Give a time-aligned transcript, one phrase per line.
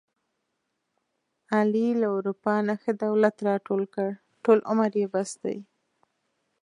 [1.55, 4.09] علي له اروپا نه ښه دولت راټول کړ،
[4.43, 5.57] ټول عمر یې بس دی.